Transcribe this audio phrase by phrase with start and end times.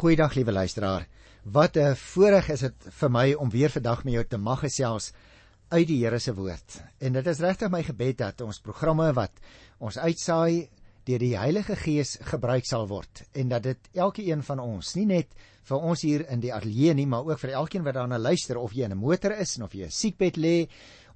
[0.00, 1.02] Goeiedag liewe luisteraar.
[1.44, 5.12] Wat 'n voorreg is dit vir my om weer vandag met jou te mag gesels
[5.68, 6.82] uit die Here se woord.
[6.98, 9.30] En dit is regtig my gebed dat ons programme wat
[9.78, 10.70] ons uitsaai
[11.04, 15.28] deur die Heilige Gees gebruik sal word en dat dit elkeen van ons, nie net
[15.68, 18.72] vir ons hier in die ateljee nie, maar ook vir elkeen wat daarna luister of
[18.72, 20.68] jy in 'n motor is of jy 'n siekbed lê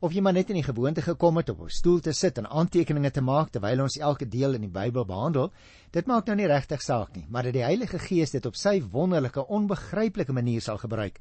[0.05, 2.47] of jy maar net in die gewoonte gekom het op 'n stoel te sit en
[2.47, 5.51] aantekeninge te maak terwyl ons elke deel in die Bybel behandel,
[5.91, 8.83] dit maak nou nie regtig saak nie, maar dat die Heilige Gees dit op sy
[8.83, 11.21] wonderlike, onbegryplike manier sal gebruik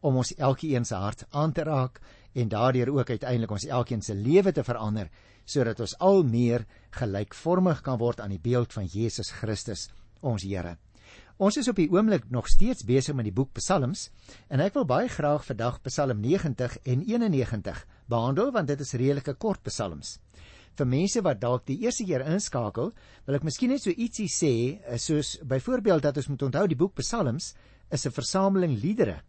[0.00, 2.00] om ons elkeen se hart aan te raak
[2.34, 5.10] en daardeur ook uiteindelik ons elkeen se lewe te verander
[5.44, 9.88] sodat ons al meer gelykvormig kan word aan die beeld van Jesus Christus,
[10.20, 10.76] ons Here.
[11.40, 14.10] Ons is op die oomblik nog steeds besig met die boek Psalms
[14.52, 17.78] en ek wil baie graag vandag Psalm 90 en 91
[18.12, 20.18] behandel want dit is redelike kort psalms.
[20.76, 22.92] Vir mense wat dalk die eerste keer inskakel,
[23.24, 24.52] wil ek miskien net so ietsie sê,
[24.84, 27.54] eh, soos byvoorbeeld dat ons moet onthou die boek Psalms
[27.88, 29.22] is 'n versameling liedere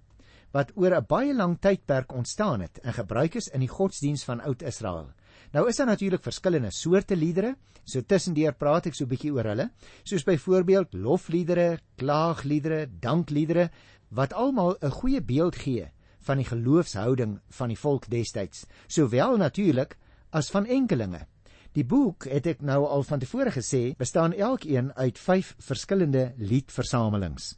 [0.51, 4.41] wat oor 'n baie lang tydperk ontstaan het en gebruik is in die godsdiens van
[4.41, 5.13] Oud-Israel.
[5.51, 9.49] Nou is daar natuurlik verskillende soorte liedere, so tussendeur praat ek so 'n bietjie oor
[9.51, 9.69] hulle,
[10.03, 13.69] soos byvoorbeeld lofliedere, klaagliedere, dankliedere
[14.09, 15.91] wat almal 'n goeie beeld gee
[16.21, 19.97] van die geloofshouding van die volk destyds, sowel natuurlik
[20.31, 21.27] as van enkelinge.
[21.73, 27.57] Die boek, het ek nou al van tevore gesê, bestaan elkeen uit 5 verskillende liedversamelings.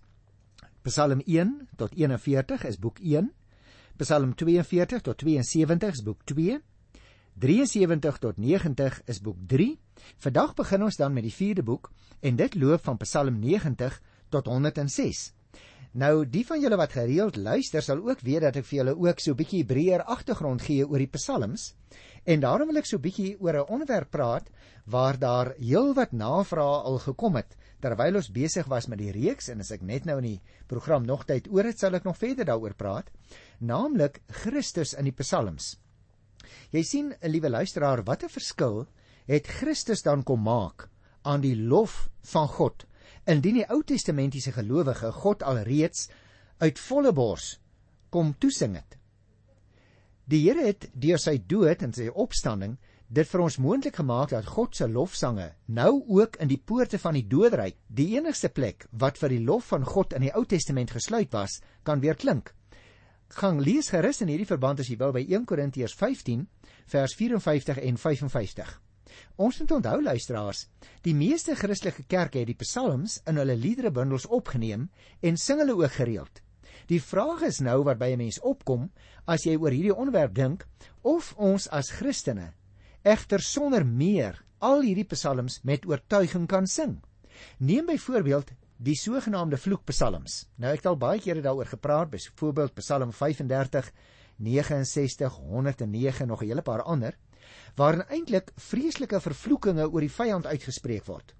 [0.81, 3.31] Psalm 1 tot 41 is boek 1.
[3.97, 6.59] Psalm 42 tot 72 is boek 2.
[7.33, 9.79] 73 tot 90 is boek 3.
[10.17, 14.45] Vandag begin ons dan met die 4de boek en dit loop van Psalm 90 tot
[14.45, 15.31] 106.
[15.93, 19.19] Nou die van julle wat gereeld luister sal ook weet dat ek vir julle ook
[19.19, 21.75] so 'n bietjie breër agtergrond gee oor die psalms.
[22.25, 24.49] En daarom wil ek so 'n bietjie oor 'n onderwerp praat
[24.85, 29.59] waar daar heelwat navrae al gekom het terwyl ons besig was met die reeks en
[29.59, 32.45] as ek net nou in die program nog tyd oor het sal ek nog verder
[32.45, 33.11] daaroor praat,
[33.59, 35.82] naamlik Christus in die psalms.
[36.71, 38.87] Jy sien, liewe luisteraar, wat 'n verskil
[39.27, 40.89] het Christus dan kom maak
[41.21, 42.85] aan die lof van God
[43.25, 46.09] indien die Ou Testamentiese gelowige God alreeds
[46.59, 47.59] uit volle bors
[48.09, 48.97] kom toesing het.
[50.25, 52.77] Die Here het deur sy dood en sy opstanding
[53.13, 57.13] dit vir ons moontlik gemaak dat God se lofsange nou ook in die poorte van
[57.13, 60.91] die doodryk, die enigste plek wat vir die lof van God in die Ou Testament
[60.95, 62.53] gesluit was, kan weer klink.
[63.33, 66.43] Gaan lees gerus in hierdie verband as jy wil by 1 Korintiërs 15
[66.93, 68.73] vers 54 en 55.
[69.41, 70.67] Ons moet onthou luisteraars,
[71.05, 74.87] die meeste Christelike kerke het die psalms in hulle liederebundels opgeneem
[75.21, 76.41] en sing hulle ook gereeld.
[76.89, 78.91] Die vraag is nou wat by 'n mens opkom
[79.25, 80.67] as jy oor hierdie onderwerp dink
[81.01, 82.53] of ons as Christene
[83.03, 87.01] egter sonder meer al hierdie psalms met oortuiging kan sing.
[87.57, 88.51] Neem byvoorbeeld
[88.83, 90.41] die sogenaamde vloekpsalms.
[90.59, 93.91] Nou ek het al baie kere daaroor gepraat, byvoorbeeld Psalm 35,
[94.43, 97.17] 69, 109 nog 'n hele paar ander
[97.75, 101.33] waarin eintlik vreeslike vervloekinge oor die vyand uitgespreek word.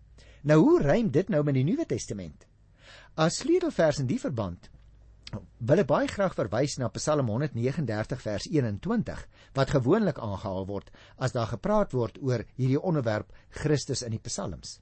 [0.43, 2.47] Nou hoe rym dit nou met die Nuwe Testament?
[3.15, 4.69] As sleutelvers in die verband
[5.57, 11.31] wil ek baie graag verwys na Psalm 139 vers 21 wat gewoonlik aangehaal word as
[11.31, 14.79] daar gepraat word oor hierdie onderwerp Christus in die psalms.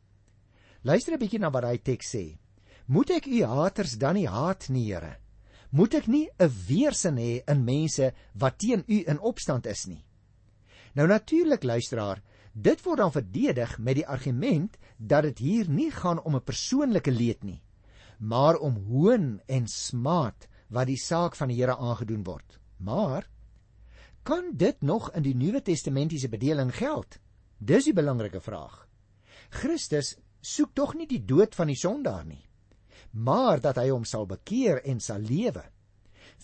[0.83, 2.37] Luister 'n bietjie na wat hy teks sê.
[2.85, 5.17] Moet ek u haters dan nie haat nie, Here?
[5.71, 10.03] Moet ek nie 'n weerstand hê in mense wat teen u in opstand is nie?
[10.93, 12.21] Nou natuurlik luisteraar,
[12.53, 17.11] dit word dan verdedig met die argument dat dit hier nie gaan om 'n persoonlike
[17.11, 17.61] leed nie,
[18.19, 22.59] maar om hoon en smaad wat die saak van die Here aangedoen word.
[22.77, 23.29] Maar
[24.23, 27.19] kan dit nog in die Nuwe Testamentiese bedeling geld?
[27.57, 28.87] Dis die belangrike vraag.
[29.49, 32.41] Christus soek tog nie die dood van die sondaar nie,
[33.11, 35.63] maar dat hy hom sal bekeer en sal lewe.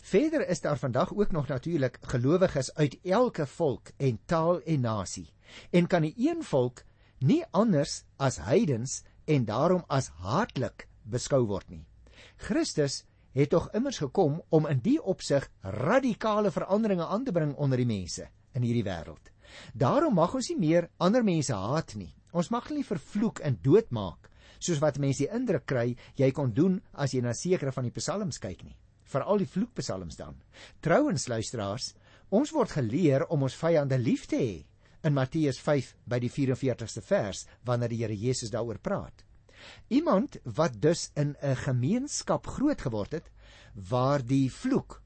[0.08, 5.34] Verder is daar vandag ook nog natuurlik gelowiges uit elke volk en taal en nasie.
[5.72, 6.84] En kan die een volk
[7.20, 11.86] nie anders as heidens en daarom as haatlik beskou word nie.
[12.38, 17.78] Christus het tog immers gekom om in die opsig radikale veranderinge aan te bring onder
[17.78, 19.32] die mense in hierdie wêreld.
[19.74, 22.14] Daarom mag ons nie meer ander mense haat nie.
[22.32, 26.54] Ons mag hulle nie vervloek en doodmaak soos wat mense die indruk kry jy kon
[26.54, 28.78] doen as jy na sekere van die psalms kyk nie
[29.08, 30.36] veral die vloekpsalms dan.
[30.84, 31.94] Trouwens luisteraars,
[32.30, 34.56] ons word geleer om ons vyande lief te hê
[35.08, 39.24] in Matteus 5 by die 44ste vers wanneer die Here Jesus daaroor praat.
[39.90, 43.32] Iemand wat dus in 'n gemeenskap groot geword het
[43.74, 45.02] waar die vloek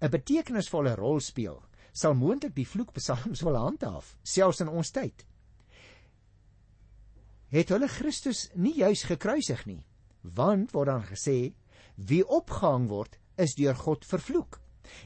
[0.00, 1.62] 'n betekenisvolle rol speel,
[1.92, 5.24] sal moontlik die vloekpsalms wil handhaaf, selfs in ons tyd.
[7.54, 9.82] Het hulle Christus nie juis gekruisig nie?
[10.22, 11.54] Want word dan gesê
[11.96, 14.58] Wie opgehang word, is deur God vervloek.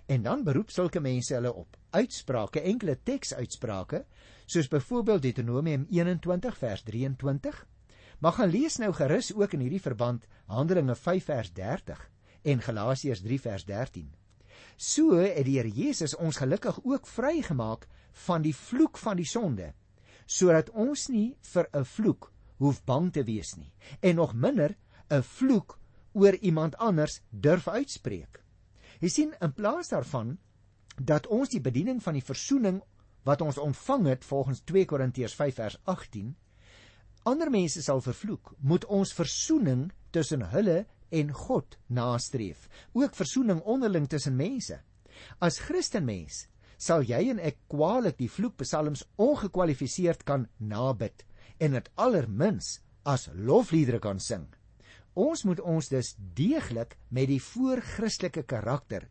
[0.06, 4.04] En dan beroep sulke mense hulle op uitsprake, enkele teksuitsprake,
[4.46, 7.60] soos byvoorbeeld Deuteronomium 21 vers 23.
[8.18, 12.02] Maar gaan lees nou gerus ook in hierdie verband Handelinge 5 vers 30
[12.42, 14.10] en Galasiërs 3 vers 13.
[14.76, 17.86] So het die Here Jesus ons gelukkig ook vrygemaak
[18.26, 19.72] van die vloek van die sonde,
[20.30, 22.30] sodat ons nie vir 'n vloek
[22.62, 24.76] hoef bang te wees nie en nog minder
[25.10, 25.78] 'n vloek
[26.12, 28.42] oor iemand anders durf uitspreek.
[29.00, 30.38] Jy sien, in plaas daarvan
[30.96, 32.82] dat ons die bediening van die verzoening
[33.24, 36.36] wat ons ontvang het volgens 2 Korintiërs 5 vers 18
[37.22, 44.08] ander mense sal vervloek, moet ons verzoening tussen hulle en God nastreef, ook verzoening onderling
[44.08, 44.80] tussen mense.
[45.38, 46.46] As Christenmens
[46.80, 51.26] sal jy en ek kwaliek die vloekpsalms ongekwalifiseerd kan nabid
[51.60, 54.46] en dit allermins as lofliedere kan sing.
[55.18, 59.08] Ons moet ons dus deeglik met die voorchristelike karakter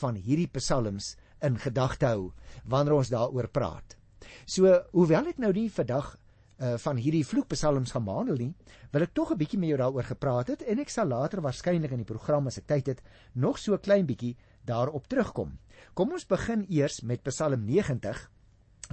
[0.00, 2.30] van hierdie psalms in gedagte hou
[2.64, 3.96] wanneer ons daaroor praat.
[4.46, 6.14] So, hoewel ek nou nie vandag
[6.60, 8.54] uh, van hierdie vloekpsalms gaan behandel nie,
[8.92, 11.90] wil ek tog 'n bietjie met jou daaroor gepraat het en ek sal later waarskynlik
[11.90, 13.02] in die program as ek tyd het
[13.34, 15.58] nog so klein bietjie daarop terugkom.
[15.94, 18.30] Kom ons begin eers met Psalm 90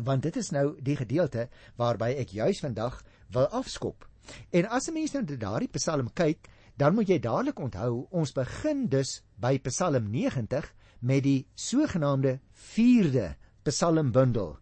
[0.04, 3.02] want dit is nou die gedeelte waarby ek juis vandag
[3.34, 4.06] wil afskop.
[4.52, 8.88] En as 'n mens nou daardie Psalm kyk, dan moet jy dadelik onthou ons begin
[8.88, 14.58] dus by Psalm 90 met die sogenaamde 4de Psalmbundel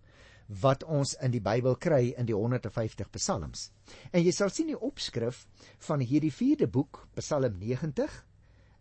[0.47, 3.71] wat ons in die Bybel kry in die 150 psalms.
[4.11, 5.47] En jy sal sien die opskrif
[5.87, 8.25] van hierdie 4de boek, Psalm 90,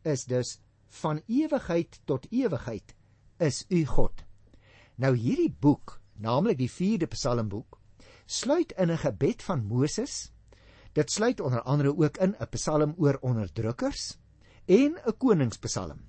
[0.05, 0.59] is dus
[1.01, 2.95] van ewigheid tot ewigheid
[3.43, 4.23] is u God.
[4.97, 7.79] Nou hierdie boek, naamlik die 4de Psalmboek,
[8.27, 10.31] sluit in 'n gebed van Moses.
[10.93, 14.19] Dit sluit onder andere ook in 'n Psalm oor onderdrukkers
[14.67, 16.01] en 'n koningspsalm.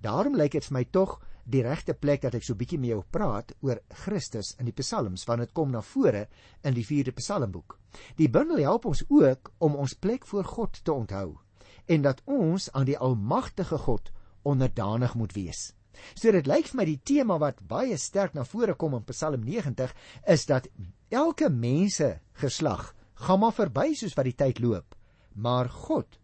[0.00, 3.02] Daarom lyk dit vir my tog die regte plek dat ek so bietjie met jou
[3.12, 6.26] praat oor Christus in die psalms want dit kom na vore
[6.64, 7.78] in die 4de psalmboek.
[8.16, 11.38] Die bundel help ons ook om ons plek voor God te onthou
[11.86, 14.10] en dat ons aan die almagtige God
[14.42, 15.72] onderdanig moet wees.
[16.14, 19.44] So dit lyk vir my die tema wat baie sterk na vore kom in Psalm
[19.46, 19.92] 90
[20.34, 20.68] is dat
[21.10, 22.92] elke mense geslag
[23.26, 24.96] gaan maar verby soos wat die tyd loop,
[25.34, 26.18] maar God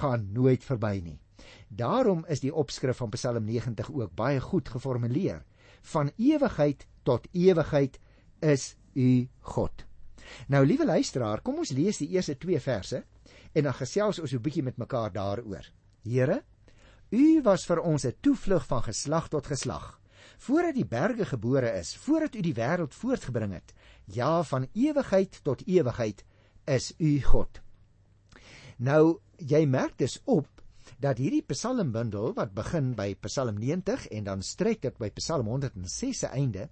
[0.00, 1.18] gaan nooit verby nie.
[1.68, 5.44] Daarom is die opskrif van Psalm 90 ook baie goed geformuleer.
[5.82, 7.98] Van ewigheid tot ewigheid
[8.40, 9.84] is U God.
[10.48, 13.04] Nou liewe luisteraar, kom ons lees die eerste 2 verse
[13.52, 15.70] en dan gesels ons 'n bietjie met mekaar daaroor.
[16.02, 16.42] Here,
[17.10, 20.00] U was vir ons 'n toevlug van geslag tot geslag.
[20.38, 23.72] Voordat die berge gebore is, voordat U die wêreld voortgebring het,
[24.04, 26.24] ja, van ewigheid tot ewigheid
[26.64, 27.60] is U God.
[28.76, 30.55] Nou, jy merk dus op
[31.02, 36.24] dat hierdie psalmbundel wat begin by Psalm 90 en dan strek dit by Psalm 106
[36.24, 36.68] se einde,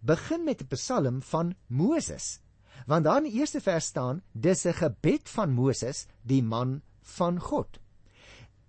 [0.00, 2.40] begin met 'n psalm van Moses.
[2.86, 7.40] Want daar in die eerste vers staan: "Dis 'n gebed van Moses, die man van
[7.40, 7.78] God."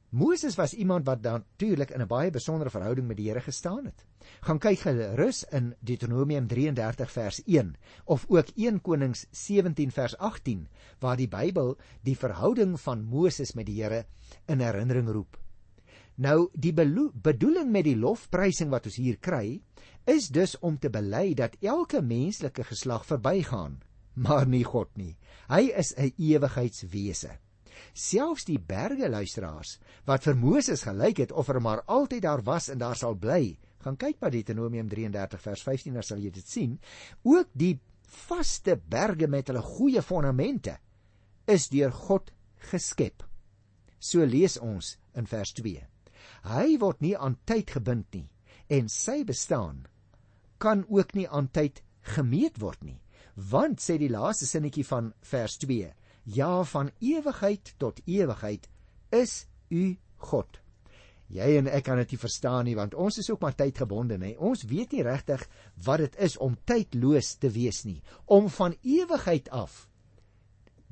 [0.10, 4.06] Moses was iemand wat natuurlik in 'n baie besondere verhouding met die Here gestaan het.
[4.42, 7.76] Gaan kyk gerus in Deuteronomium 33 vers 1
[8.06, 10.68] of ook 1 Konings 17 vers 18
[11.00, 14.06] waar die Bybel die verhouding van Moses met die Here
[14.46, 15.38] in herinnering roep.
[16.16, 16.74] Nou die
[17.22, 19.62] bedoeling met die lofprysing wat ons hier kry
[20.06, 23.82] is dus om te bely dat elke menslike geslag verbygaan,
[24.14, 25.18] maar nie God nie.
[25.50, 27.45] Hy is 'n ewigheidswese.
[27.94, 32.70] Selfs die berge luisteraars wat vir Moses gelyk het of er maar altyd daar was
[32.70, 33.58] en daar sal bly.
[33.86, 36.80] Gaan kyk by Deuteronomium 33 vers 15 dan sal jy dit sien.
[37.24, 37.76] Ook die
[38.10, 40.78] vaste berge met hulle goeie fondamente
[41.48, 42.32] is deur God
[42.72, 43.24] geskep.
[44.00, 45.82] So lees ons in vers 2.
[46.50, 48.28] Hy word nie aan tyd gebind nie
[48.74, 49.84] en sy bestaan
[50.58, 51.84] kan ook nie aan tyd
[52.16, 53.00] gemeet word nie.
[53.36, 55.58] Want sê die laaste sinnetjie van vers
[56.26, 58.70] Ja, van ewigheid tot ewigheid
[59.14, 60.62] is u God.
[61.30, 64.36] Jy en ek kan dit nie verstaan nie want ons is ook maar tydgebonde, hè.
[64.38, 65.46] Ons weet nie regtig
[65.86, 69.86] wat dit is om tydloos te wees nie, om van ewigheid af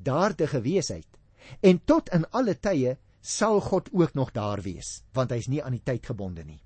[0.04, 1.18] daar te gewees het.
[1.62, 5.78] En tot in alle tye sal God ook nog daar wees, want hy's nie aan
[5.78, 6.60] die tyd gebonde nie.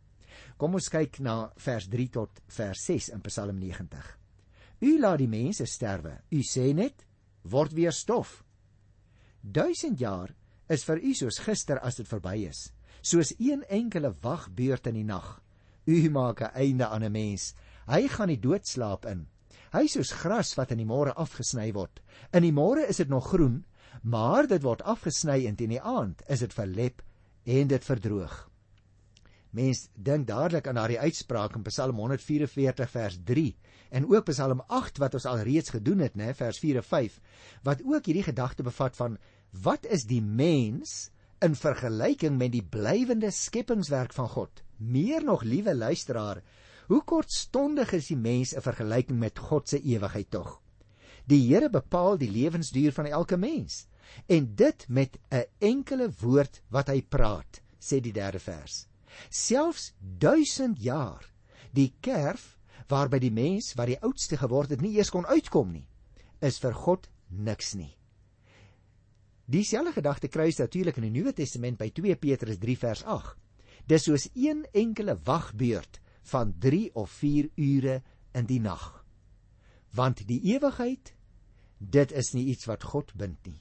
[0.59, 4.09] Kom ons kyk na vers 3 tot vers 6 in Psalm 90.
[4.83, 6.17] U laat die mense sterwe.
[6.35, 7.05] U sê net
[7.47, 8.41] word weer stof.
[9.53, 10.35] 1000 jaar
[10.69, 12.69] is vir u soos gister as dit verby is,
[13.01, 15.41] soos een enkele wagbeurt in die nag.
[15.89, 17.55] U maak 'n einde aan 'n mens.
[17.87, 19.27] Hy gaan die dood slaap in.
[19.73, 22.01] Hy soos gras wat in die môre afgesny word.
[22.33, 23.65] In die môre is dit nog groen,
[24.03, 27.03] maar dit word afgesny en teen die aand is dit verlep
[27.45, 28.49] en dit verdroog.
[29.51, 33.57] Mens dink dadelik aan daardie uitspraak in Psalm 144 vers 3
[33.91, 37.21] en ook Psalm 8 wat ons al reeds gedoen het, né, vers 4 en 5,
[37.65, 39.17] wat ook hierdie gedagte bevat van
[39.51, 41.11] wat is die mens
[41.45, 44.63] in vergelyking met die blywende skepingswerk van God?
[44.77, 46.43] Meer nog, liewe luisteraar,
[46.89, 50.61] hoe kortstondig is die mens in vergelyking met God se ewigheid tog?
[51.29, 53.87] Die Here bepaal die lewensduur van elke mens
[54.27, 58.87] en dit met 'n enkele woord wat hy praat, sê die derde vers
[59.31, 61.27] selfs 1000 jaar
[61.77, 62.57] die kerf
[62.89, 65.87] waarby die mens wat die oudste geword het nie eers kon uitkom nie
[66.45, 67.93] is vir God niks nie
[69.49, 73.37] Dieselfde gedagte kruis natuurlik in die Nuwe Testament by 2 Petrus 3 vers 8
[73.89, 78.03] Dis soos een enkele wagbeurt van 3 of 4 ure
[78.37, 78.91] in die nag
[79.97, 81.15] want die ewigheid
[81.79, 83.57] dit is nie iets wat God bind nie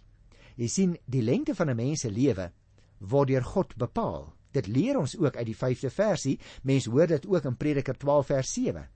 [0.57, 2.51] Jy sien die lengte van 'n mens se lewe
[2.99, 6.37] word deur God bepaal Dit leer ons ook uit die 5de versie.
[6.63, 8.87] Mens hoor dit ook in Prediker 12 vers 7.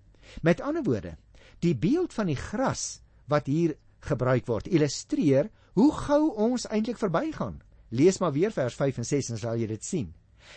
[0.42, 1.16] Met ander woorde,
[1.60, 7.62] die beeld van die gras wat hier gebruik word, illustreer hoe gou ons eintlik verbygaan.
[7.90, 10.14] Lees maar weer vers 5 en 6 en sal jy dit sien.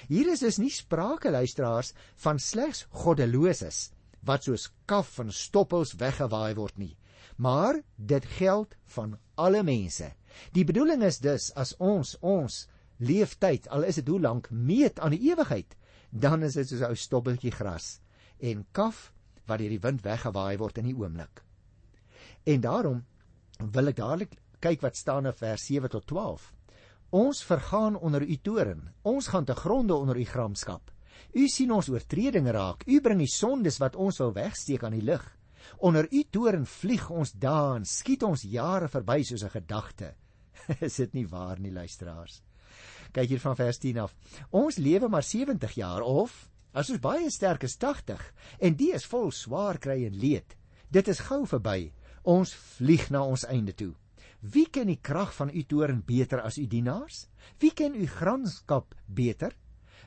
[0.09, 1.92] Hier is dus nie sprake luisteraars
[2.25, 3.90] van slegs goddeloses
[4.25, 6.94] wat soos kaf van stoppels weggewaai word nie,
[7.37, 10.09] maar dit geld van alle mense.
[10.56, 12.64] Die bedoeling is dus as ons ons
[12.99, 15.76] leeftyd, al is dit hoe lank, meet aan die ewigheid,
[16.11, 17.99] dan is dit soos 'n ou stoppeltjie gras
[18.40, 19.12] en kaf
[19.47, 21.42] wat deur die wind weggewaai word in die oomblik.
[22.44, 23.04] En daarom
[23.59, 26.49] wil ek dadelik kyk wat staan in vers 7 tot 12.
[27.14, 28.88] Ons vergaan onder u toren.
[29.02, 30.90] Ons gaan te gronde onder u gramskap.
[31.35, 32.87] U sien ons oortredinge raak.
[32.87, 35.25] U bring die sondes wat ons wil wegsteek aan die lig.
[35.78, 40.14] Onder u toren vlieg ons daan, skiet ons jare verby soos 'n gedagte.
[40.88, 42.42] is dit nie waar nie, luisteraars?
[43.14, 44.14] kyk hier van vers 10 af.
[44.50, 46.35] Ons lewe maar 70 jaar of
[46.75, 48.23] as ons baie sterk is 80
[48.59, 50.56] en die is vol swaar kry en leed.
[50.90, 51.92] Dit is gou verby.
[52.25, 53.94] Ons vlieg na ons einde toe.
[54.44, 57.22] Wie ken die krag van u toren beter as u dienaars?
[57.62, 59.54] Wie ken u granskap beter?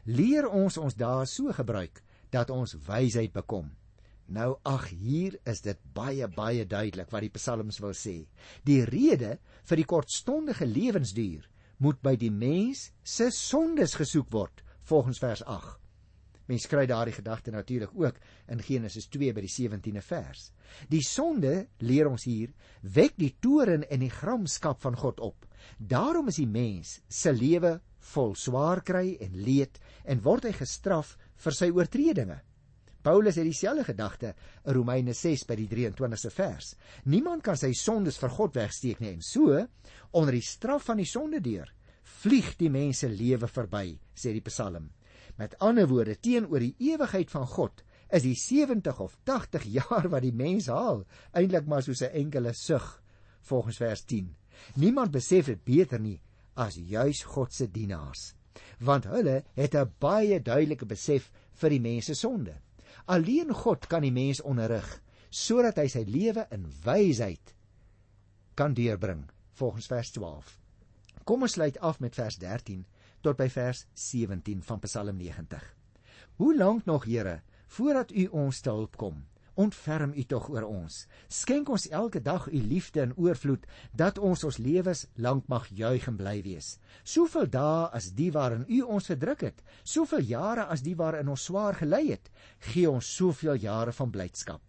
[0.06, 3.72] Leer ons ons dae so gebruik dat ons wysheid bekom.
[4.28, 8.28] Nou ag hier is dit baie baie duidelik wat die psalms wil sê.
[8.68, 11.48] Die rede vir die kortstondige lewensduur
[11.82, 15.87] moet by die mens se sondes gesoek word volgens vers 8.
[16.48, 18.20] Mens kry daardie gedagte natuurlik ook
[18.52, 20.52] in Genesis 2 by die 17de vers.
[20.92, 25.48] Die sonde, leer ons hier, wek die toren en die gramskap van God op.
[25.78, 27.78] Daarom is die mens se lewe
[28.14, 32.40] vol swaar kry en leed en word hy gestraf vir sy oortredinge.
[33.08, 34.34] Paulus het dieselfde gedagte
[34.66, 36.74] in Romeine 6 by die 23ste vers.
[37.08, 39.62] Niemand kan sy sondes vir God wegsteek nie en so
[40.12, 41.72] onder die straf van die sonde deur
[42.08, 44.88] vlieg die mense lewe verby, sê die Psalm.
[45.38, 50.26] Met ander woorde, teenoor die ewigheid van God is die 70 of 80 jaar wat
[50.26, 53.02] die mens haal eintlik maar soos 'n enkele sug
[53.50, 54.36] volgens vers 10.
[54.76, 56.20] Niemand besef dit beter nie
[56.56, 58.34] as juis God se dienaars,
[58.80, 62.56] want hulle het 'n baie duidelike besef vir die mens se sonde.
[63.06, 67.54] Alleen God kan die mens onderrig sodat hy sy lewe in wysheid
[68.56, 70.60] kan deurbring volgens vers 12.
[71.24, 72.86] Kom ons sluit af met vers 13
[73.28, 75.64] tot by vers 17 van Psalm 90.
[76.40, 79.26] Hoe lank nog, Here, voordat U ons te hulp kom?
[79.60, 81.02] Ontferm U tog oor ons.
[81.28, 86.08] Skenk ons elke dag U liefde in oorvloed dat ons ons lewens lank mag juig
[86.08, 86.78] en bly wees.
[87.04, 91.50] Soveel dae as die waarin U ons verdruk het, soveel jare as die waarin ons
[91.50, 92.32] swaar gely het,
[92.70, 94.62] gee ons soveel jare van blydskap.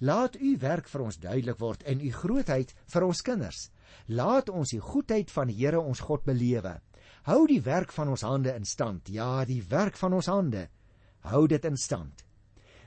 [0.00, 3.66] Laat U werk vir ons duidelik word en U grootheid vir ons kinders.
[4.08, 6.78] Laat ons die goedheid van die Here ons God belewe.
[7.26, 9.08] Hou die werk van ons hande in stand.
[9.10, 10.68] Ja, die werk van ons hande.
[11.26, 12.22] Hou dit in stand.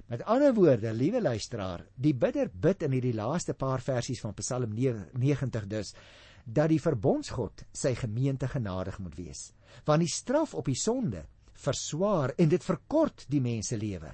[0.08, 4.72] Met ander woorde, liewe luisteraar, die bidder bid in hierdie laaste paar versies van Psalm
[4.74, 5.92] 90 dus
[6.46, 9.42] dat die verbondsgod sy gemeente genadig moet wees.
[9.86, 11.26] Want die straf op die sonde
[11.60, 14.14] verswaar en dit verkort die mens se lewe.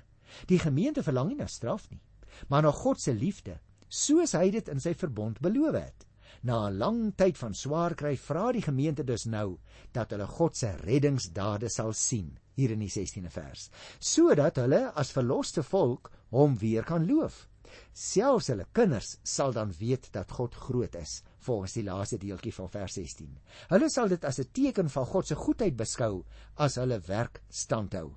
[0.50, 2.02] Die gemeente verlang nie na straf nie,
[2.50, 6.05] maar na God se liefde, soos hy dit in sy verbond beloof het.
[6.46, 9.58] Na 'n lang tyd van swaar kry, vra die gemeente dus nou
[9.98, 13.64] dat hulle God se reddingsdade sal sien hier in die 16de vers,
[14.00, 17.48] sodat hulle as verloste volk hom weer kan loof.
[17.94, 22.70] Selfs hulle kinders sal dan weet dat God groot is, volgens die laaste deeltjie van
[22.70, 23.34] vers 16.
[23.74, 26.24] Hulle sal dit as 'n teken van God se goedheid beskou
[26.58, 28.12] as hulle werk standhou.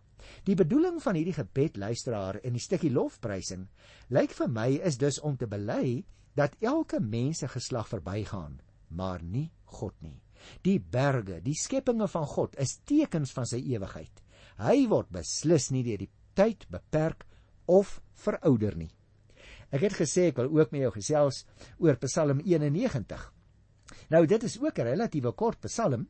[0.45, 3.69] Die bedoeling van hierdie gebed luisteraar in die stukkie lofprysing
[4.11, 6.05] lyk vir my is dus om te bely
[6.39, 10.17] dat elke mens se geslag verbygaan, maar nie God nie.
[10.63, 14.23] Die berge, die skepinge van God is tekens van sy ewigheid.
[14.63, 17.27] Hy word beslis nie deur die tyd beperk
[17.67, 18.91] of verouder nie.
[19.75, 21.43] Ek het gesê ek wil ook met jou gesels
[21.83, 23.27] oor Psalm 91.
[24.13, 26.09] Nou dit is ook 'n relatiewe kort Psalm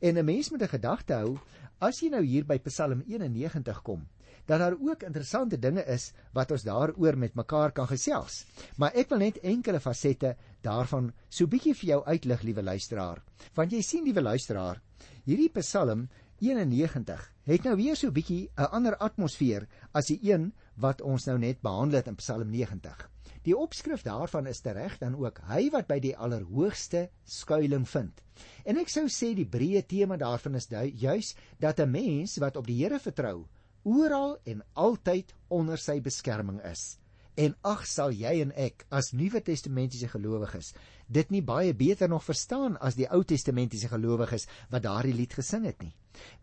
[0.00, 1.38] en 'n mens moet 'n gedagte hou
[1.80, 4.06] as jy nou hier by Psalm 91 kom
[4.50, 8.42] dat daar ook interessante dinge is wat ons daaroor met mekaar kan gesels.
[8.82, 10.34] Maar ek wil net enkele fasette
[10.66, 13.22] daarvan so bietjie vir jou uitlig, liewe luisteraar.
[13.54, 14.80] Want jy sien, liewe luisteraar,
[15.24, 16.08] hierdie Psalm
[16.40, 21.38] 91 het nou weer so bietjie 'n ander atmosfeer as die een wat ons nou
[21.38, 23.08] net behandel het in Psalm 90.
[23.42, 28.20] Die opskrif daarvan is tereg dan ook hy wat by die allerhoogste skuilings vind.
[28.64, 32.66] En ek sou sê die breë tema daarvan is juis dat 'n mens wat op
[32.66, 33.46] die Here vertrou,
[33.82, 36.99] oral en altyd onder sy beskerming is.
[37.40, 40.74] En ag sal jy en ek as Nuwe Testamentiese gelowiges
[41.08, 45.64] dit nie baie beter nog verstaan as die Ou Testamentiese gelowiges wat daardie lied gesing
[45.64, 45.94] het nie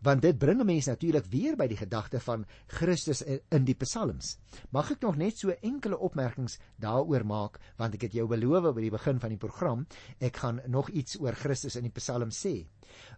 [0.06, 4.38] want dit bring 'n mens natuurlik weer by die gedagte van Christus in die psalms.
[4.70, 8.80] Mag ek nog net so enkele opmerkings daaroor maak want ek het jou beloof by
[8.80, 9.86] die begin van die program
[10.18, 12.66] ek gaan nog iets oor Christus in die psalms sê.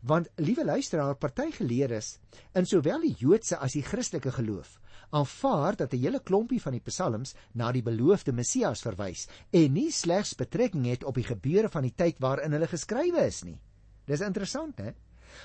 [0.03, 2.19] Want liewe luisteraar, party geleerdes
[2.55, 6.85] in sowel die Joodse as die Christelike geloof aanvaar dat 'n hele klompie van die
[6.85, 11.83] psalms na die beloofde Messias verwys en nie slegs betrekking het op die gebeure van
[11.83, 13.61] die tyd waarin hulle geskrywe is nie.
[14.07, 14.93] Dis interessant, hè?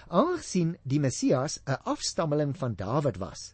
[0.07, 3.53] Aangesien die Messias 'n afstammeling van Dawid was,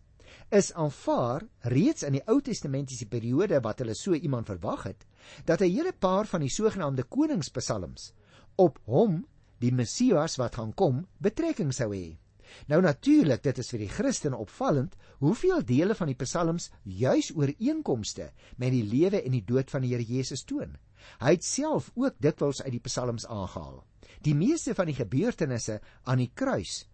[0.49, 5.05] is aanvaar reeds in die Ou Testamentiese periode wat hulle so iemand verwag het,
[5.45, 8.13] dat 'n hele paar van die sogenaamde koningspsalms
[8.55, 9.25] op hom,
[9.59, 12.17] die Messias wat gaan kom, betrekking sou hê.
[12.67, 18.31] Nou natuurlik, dit is vir die Christen opvallend hoeveel dele van die psalms juis ooreenkomste
[18.57, 20.77] met die lewe en die dood van die Here Jesus toon.
[21.21, 23.81] Hy het self ook dikwels uit die psalms aangehaal
[24.25, 26.85] die meeste van die gebeurtenisse aan die kruis.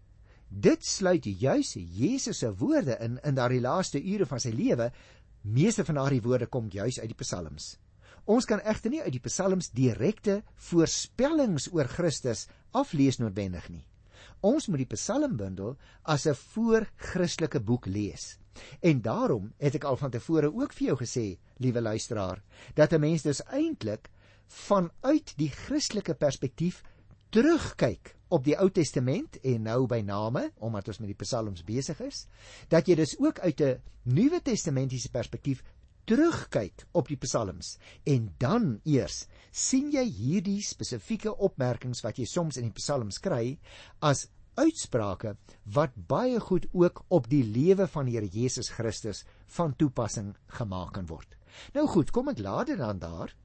[0.47, 4.91] Dit sluit juis Jesus se woorde in in daardie laaste ure van sy lewe.
[5.43, 7.75] Meeste van daardie woorde kom juis uit die psalms.
[8.27, 13.85] Ons kan egter nie uit die psalms direkte voorspellings oor Christus aflees noodwendig nie.
[14.41, 18.37] Ons moet die psalmbundel as 'n voorchristelike boek lees.
[18.81, 22.99] En daarom het ek al van tevore ook vir jou gesê, liewe luisteraar, dat 'n
[22.99, 24.09] mens dus eintlik
[24.47, 26.83] vanuit die Christelike perspektief
[27.29, 31.99] terugkyk op die Ou Testament en nou by name omdat ons met die psalms besig
[32.03, 32.25] is
[32.71, 35.63] dat jy dus ook uit 'n Nuwe Testamentiese perspektief
[36.07, 37.75] terugkyk op die psalms
[38.07, 43.57] en dan eers sien jy hierdie spesifieke opmerkings wat jy soms in die psalms kry
[43.99, 45.35] as uitsprake
[45.75, 49.23] wat baie goed ook op die lewe van die Here Jesus Christus
[49.57, 51.35] van toepassing gemaak kan word.
[51.75, 53.35] Nou goed, kom ek laat dit dan daar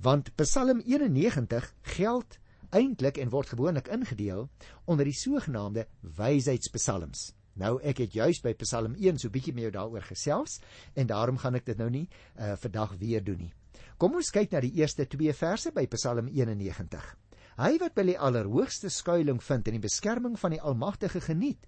[0.00, 2.38] want Psalm 91 geld
[2.70, 4.48] eintlik en word gewoonlik ingedeel
[4.84, 7.30] onder die sogenaamde wysheidspsalms.
[7.60, 10.58] Nou ek het juis by Psalm 1 so bietjie met jou daaroor gesels
[10.96, 13.52] en daarom gaan ek dit nou nie uh, vandag weer doen nie.
[14.00, 17.04] Kom ons kyk na die eerste 2 verse by Psalm 91.
[17.60, 21.60] Hy wat by die allerhoogste skuilings vind in die beskerming van die Almagtige geniet.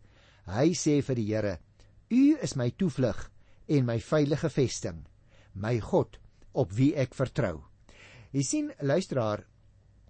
[0.48, 1.58] Hy sê vir die Here:
[2.08, 3.28] U is my toevlug
[3.68, 5.04] en my veilige vesting,
[5.52, 6.16] my God
[6.56, 7.60] op wie ek vertrou.
[8.32, 9.44] Jy sien luisteraar,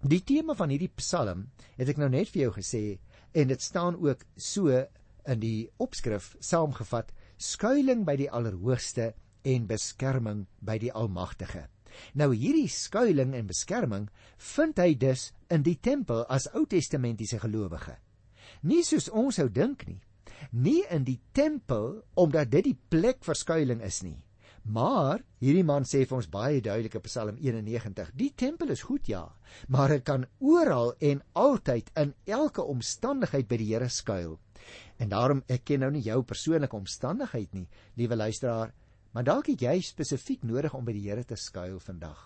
[0.03, 1.45] Die tema van hierdie Psalm
[1.77, 2.81] het ek nou net vir jou gesê
[3.39, 4.81] en dit staan ook so
[5.27, 11.67] in die opskrif saamgevat: skuilings by die Allerhoogste en beskerming by die Almagtige.
[12.17, 14.07] Nou hierdie skuilings en beskerming
[14.55, 17.97] vind hy dus in die tempel as Ou Testamentiese gelowige.
[18.63, 20.01] Nie soos ons sou dink nie.
[20.51, 24.19] Nie in die tempel omdat dit die plek vir skuilings is nie.
[24.63, 29.09] Maar hierdie man sê vir ons baie duidelik op Psalm 91: Die tempel is goed
[29.11, 29.25] ja,
[29.67, 34.37] maar dit kan oral en altyd in elke omstandigheid by die Here skuil.
[35.03, 37.65] En daarom ek ken nou nie jou persoonlike omstandigheid nie,
[37.99, 38.71] liewe luisteraar,
[39.11, 42.21] maar dalk het jy spesifiek nodig om by die Here te skuil vandag.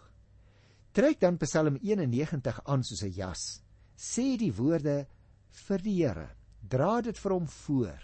[0.93, 3.61] Trek dan Psalm 91 aan soos 'n jas.
[3.97, 5.07] Sê die woorde
[5.49, 6.29] vir die Here.
[6.61, 7.99] Dra dit vir hom voor,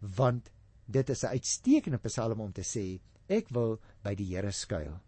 [0.00, 0.50] want
[0.86, 5.00] dit is 'n uitstekende Psalm om te sê ek wil by die Here skuil.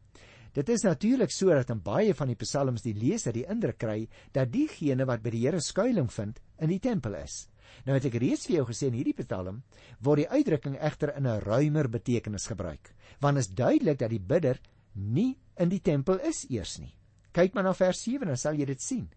[0.53, 4.09] Dit is natuurlik so dat in baie van die psalms die leser die indruk kry
[4.33, 7.50] dat diegene wat by die Here skuilings vind in die tempel is.
[7.85, 9.63] Nou het ek reeds vir jou gesê in hierdie psalm
[10.01, 14.61] word die uitdrukking egter in 'n ruimer betekenis gebruik, want is duidelik dat die bidder
[14.95, 16.95] nie in die tempel is eers nie.
[17.33, 19.09] Kyk maar na vers 7 dan sal jy dit sien.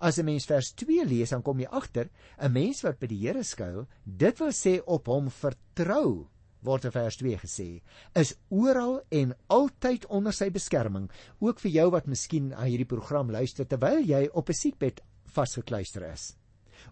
[0.00, 3.18] As 'n mens vers 2 lees, dan kom jy agter 'n mens wat by die
[3.18, 6.28] Here skuil, dit wil sê op hom vertrou
[6.62, 7.82] word in vers 2 gesê,
[8.14, 13.30] is oral en altyd onder sy beskerming, ook vir jou wat miskien aan hierdie program
[13.30, 16.34] luister terwyl jy op 'n siekbed vasgekluister is.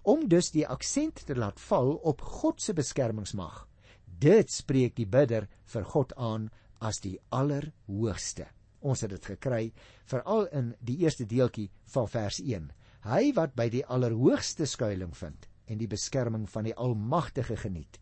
[0.02, 3.66] Om dus die aksent te laat val op God se beskermingsmag.
[4.06, 8.46] Dit spreek die bidder vir God aan as die allerhoogste.
[8.80, 9.72] Ons het dit gekry
[10.06, 12.70] veral in die eerste deeltjie van vers 1.
[13.06, 17.98] Hy wat by die allerhoogste skuilings vind en die beskerming van die Almagtige geniet.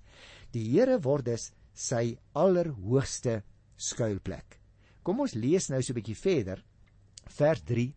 [0.53, 3.43] Die Here word dus sy allerhoogste
[3.77, 4.61] skuilplek.
[5.03, 6.65] Kom ons lees nou so 'n bietjie verder
[7.29, 7.95] vers 3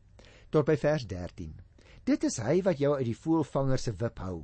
[0.49, 1.66] tot by vers 13.
[2.07, 4.37] Dit is hy wat jou uit die voëlvanger se wip hou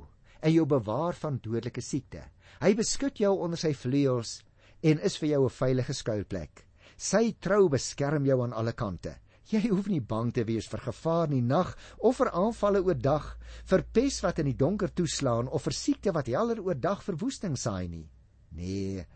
[0.44, 2.20] en jou bewaar van dodelike siekte.
[2.60, 4.42] Hy beskud jou onder sy vleuels
[4.84, 6.66] en is vir jou 'n veilige skuilplek.
[6.96, 9.16] Sy trou beskerm jou aan alle kante.
[9.48, 13.38] Jy hoef nie bang te wees vir gevaar in die nag of vir aanvalle oordag,
[13.64, 17.88] vir pes wat in die donker toeslaan of vir siekte wat helder oordag verwoesting saai
[17.88, 18.10] nie.
[18.52, 19.06] Nee,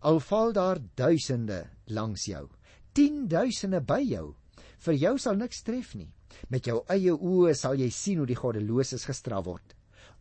[0.00, 2.48] al val daar duisende langs jou,
[2.94, 4.36] 10 duisende by jou,
[4.78, 6.15] vir jou sal niks tref nie.
[6.48, 9.74] Met jou eie oë sal jy sien hoe die goddeloses gestraf word.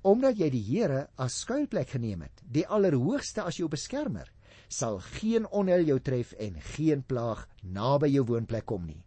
[0.05, 4.29] Omdat jy die Here as skuilplek geneem het, die Allerhoogste as jou beskermer,
[4.69, 9.01] sal geen onheil jou tref en geen plaag naby jou woonplek kom nie.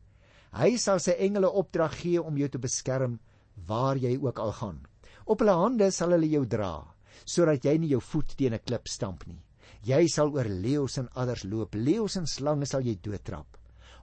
[0.54, 3.18] Hy sal sy engele opdrag gee om jou te beskerm
[3.68, 4.78] waar jy ook al gaan.
[5.26, 6.72] Op hulle hande sal hulle jou dra,
[7.24, 9.42] sodat jy nie jou voet teen 'n klip stamp nie.
[9.84, 13.58] Jy sal oor leeu's en adders loop, leeu's en slange sal jy doodtrap.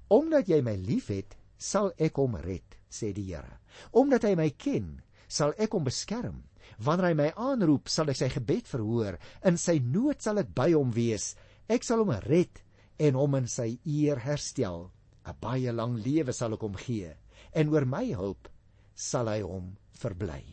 [0.09, 3.59] Omdat jy my liefhet, sal ek hom red, sê die Here.
[3.91, 6.43] Omdat hy my ken, sal ek hom beskerm.
[6.79, 9.19] Wanneer hy my aanroep, sal ek sy gebed verhoor.
[9.45, 11.33] In sy nood sal ek by hom wees.
[11.67, 12.63] Ek sal hom red
[12.99, 14.89] en hom in sy eer herstel.
[15.25, 17.13] 'n Baie lang lewe sal ek hom gee
[17.55, 18.49] en oor my hulp
[18.95, 20.43] sal hy hom verbly.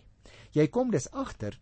[0.57, 1.59] Jy kom dus agter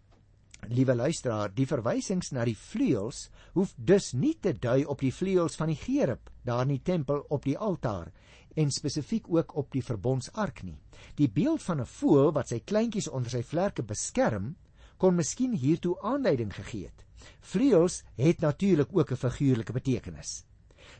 [0.68, 5.56] Liewe luisteraar, die verwysings na die vleuels hoef dus nie te dui op die vleuels
[5.56, 8.10] van die gerub daar in die tempel op die altaar
[8.54, 10.78] en spesifiek ook op die verbondsark nie.
[11.14, 14.56] Die beeld van 'n voël wat sy kleintjies onder sy vlerke beskerm,
[14.96, 17.04] kon miskien hiertoe aanleiding gegee het.
[17.40, 20.44] Vleuels het natuurlik ook 'n figuurlike betekenis.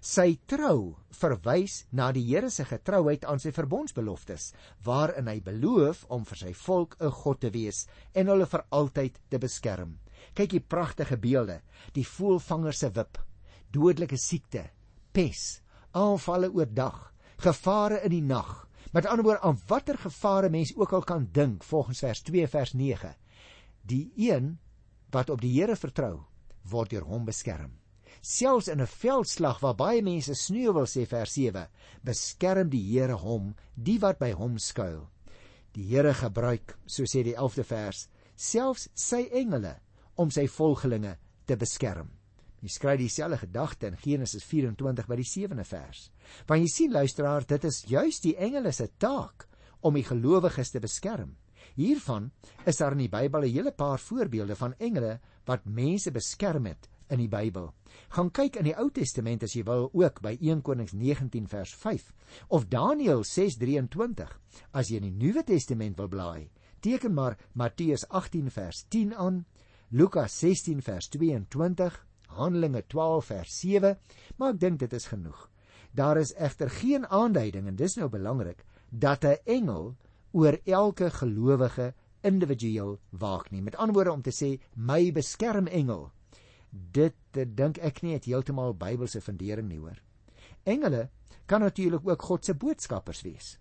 [0.01, 4.53] Sy trou verwys na die Here se getrouheid aan sy verbondsbeloftes,
[4.85, 9.21] waarin hy beloof om vir sy volk 'n God te wees en hulle vir altyd
[9.29, 9.99] te beskerm.
[10.35, 11.61] Kyk hier pragtige beelde,
[11.93, 13.19] die voëlvanger se wip,
[13.71, 14.71] dodelike siekte,
[15.13, 15.61] pes,
[15.93, 17.10] aanvalle oor dag,
[17.41, 18.69] gevare in die nag.
[18.93, 22.73] Met ander woorde aan watter gevare mens ook al kan dink volgens vers 2 vers
[22.73, 23.15] 9.
[23.83, 24.59] Die een
[25.11, 26.21] wat op die Here vertrou,
[26.63, 27.79] word deur hom beskerm.
[28.21, 31.69] Selfs in 'n veldslag waar baie mense sneuwel sê vers 7,
[32.03, 35.09] beskerm die Here hom, die wat by hom skuil.
[35.73, 39.81] Die Here gebruik, so sê die 11de vers, selfs sy engele
[40.15, 42.20] om sy volgelinge te beskerm.
[42.61, 46.11] Jy skryf dieselfde gedagte in Genesis 24 by die 7de vers.
[46.47, 49.47] Want jy sien luisteraar, dit is juis die engele se taak
[49.81, 51.37] om die gelowiges te beskerm.
[51.77, 52.31] Hiervan
[52.69, 56.89] is daar in die Bybel 'n hele paar voorbeelde van engele wat mense beskerm het
[57.09, 57.73] in die Bybel.
[58.09, 61.75] Gaan kyk in die Ou Testament as jy wil ook by 1 Konings 19 vers
[61.75, 62.13] 5
[62.49, 64.39] of Daniël 6:23
[64.73, 66.51] as jy in die Nuwe Testament wil blaai.
[66.81, 69.45] Teken maar Matteus 18 vers 10 aan,
[69.91, 73.97] Lukas 16 vers 22 Handelinge 12 vers 7,
[74.37, 75.49] maar ek dink dit is genoeg.
[75.93, 79.97] Daar is egter geen aanduiding en dis nou belangrik dat 'n engel
[80.33, 83.63] oor elke gelowige individueel waak nie.
[83.63, 86.11] Met ander woorde om te sê my beskermengel.
[86.71, 89.99] Dit dink ek nie het heeltemal Bybelse fundering nie hoor.
[90.65, 91.09] Engele
[91.47, 93.59] kan natuurlik ook God se boodskappers wees.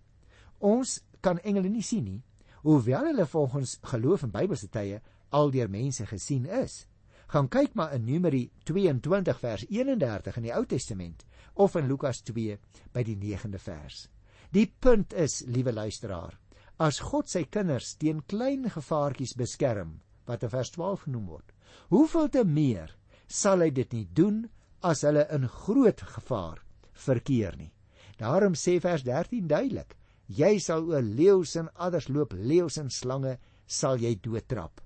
[0.59, 2.23] Ons kan engele nie sien nie,
[2.61, 6.85] hoewel hulle volgens geloof in Bybelse tye al deur mense gesien is
[7.29, 12.23] gaan kyk maar in Numeri 22 vers 31 in die Ou Testament of in Lukas
[12.25, 12.57] 2
[12.93, 14.07] by die 9de vers.
[14.49, 16.33] Die punt is, liewe luisteraar,
[16.81, 21.53] as God sy kinders teen klein gevaartjies beskerm, wat in vers 12 genoem word,
[21.93, 22.95] hoeveel te meer
[23.27, 24.47] sal hy dit nie doen
[24.81, 26.63] as hulle in groot gevaar
[26.97, 27.69] verkeer nie.
[28.17, 29.93] Daarom sê vers 13 duidelik:
[30.27, 33.37] Jy sal oor leeu's en adders loop, leeu's en slange
[33.67, 34.81] sal jy doodtrap.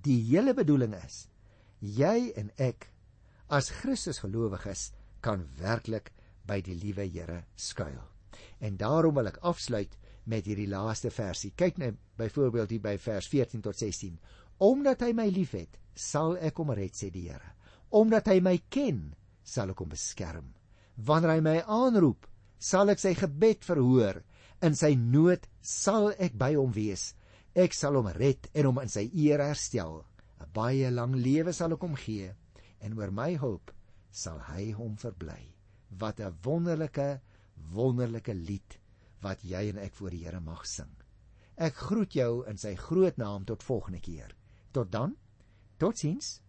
[0.00, 1.26] Die hele bedoeling is
[1.80, 2.88] jy en ek
[3.48, 4.90] as Christus gelowiges
[5.24, 6.12] kan werklik
[6.48, 8.02] by die liewe Here skuil.
[8.60, 9.94] En daarom wil ek afsluit
[10.28, 11.52] met hierdie laaste versie.
[11.56, 14.18] Kyk net byvoorbeeld hier by vers 14 tot 16.
[14.64, 17.54] Omdat hy my liefhet, sal ek hom red, sê die Here.
[17.94, 19.14] Omdat hy my ken,
[19.44, 20.52] sal ek hom beskerm.
[20.98, 22.26] Wanneer hy my aanroep,
[22.58, 24.20] sal ek sy gebed verhoor.
[24.66, 27.12] In sy nood sal ek by hom wees.
[27.54, 30.02] Ek sal hom red en hom in sy eer herstel.
[30.40, 32.34] 'n baie lang lewe sal ek hom gee
[32.80, 33.72] en oor my hulp
[34.10, 35.54] sal hy hom verbly.
[35.90, 37.20] Wat 'n wonderlike
[37.74, 38.78] wonderlike lied
[39.22, 40.94] wat jy en ek voor die Here mag sing.
[41.56, 44.34] Ek groet jou in sy groot naam tot volgende keer.
[44.72, 45.16] Tot dan.
[45.78, 46.40] Totsiens.